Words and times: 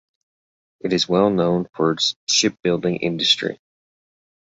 It 0.79 0.93
is 0.93 1.07
well 1.07 1.29
known 1.29 1.67
for 1.75 1.91
its 1.91 2.15
ship 2.27 2.57
building 2.63 2.95
industry. 2.95 3.59